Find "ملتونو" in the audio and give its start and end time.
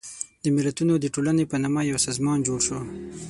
0.55-0.93